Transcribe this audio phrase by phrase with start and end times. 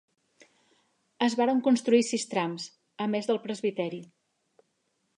[1.25, 2.67] Es varen construir sis trams,
[3.07, 4.05] a més del presbiteri.